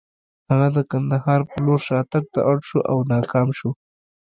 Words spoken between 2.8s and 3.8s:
او ناکام شو.